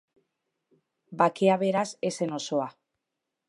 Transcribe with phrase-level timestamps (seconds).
[1.21, 2.69] Bakea beraz ez zen osoa.